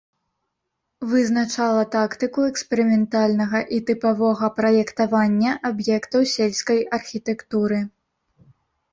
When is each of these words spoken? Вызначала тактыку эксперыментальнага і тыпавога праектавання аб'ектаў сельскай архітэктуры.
Вызначала 1.09 1.81
тактыку 1.95 2.39
эксперыментальнага 2.51 3.59
і 3.77 3.79
тыпавога 3.89 4.49
праектавання 4.59 5.51
аб'ектаў 5.69 6.25
сельскай 6.35 6.79
архітэктуры. 6.99 7.79